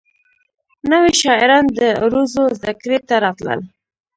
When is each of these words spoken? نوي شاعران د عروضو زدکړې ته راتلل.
نوي 0.91 1.13
شاعران 1.21 1.65
د 1.79 1.79
عروضو 2.01 2.43
زدکړې 2.59 2.97
ته 3.07 3.15
راتلل. 3.23 3.59